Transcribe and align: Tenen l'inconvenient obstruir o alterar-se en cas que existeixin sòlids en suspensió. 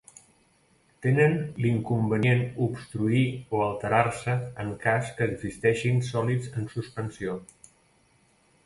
Tenen 1.05 1.35
l'inconvenient 1.65 2.41
obstruir 2.69 3.21
o 3.59 3.61
alterar-se 3.67 4.37
en 4.65 4.73
cas 4.87 5.13
que 5.21 5.29
existeixin 5.35 6.03
sòlids 6.11 6.51
en 6.63 6.69
suspensió. 6.77 7.39